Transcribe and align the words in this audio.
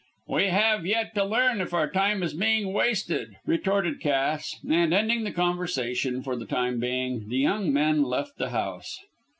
"We 0.27 0.45
have 0.47 0.83
yet 0.87 1.13
to 1.13 1.23
learn 1.23 1.61
if 1.61 1.75
our 1.75 1.87
time 1.87 2.23
is 2.23 2.33
being 2.33 2.73
wasted," 2.73 3.35
retorted 3.45 4.01
Cass, 4.01 4.59
and 4.67 4.95
ending 4.95 5.25
the 5.25 5.31
conversation 5.31 6.23
for 6.23 6.35
the 6.35 6.47
time 6.47 6.79
being, 6.79 7.29
the 7.29 7.37
young 7.37 7.71
men 7.71 8.01
left 8.01 8.37
the 8.39 8.49
house. 8.49 8.97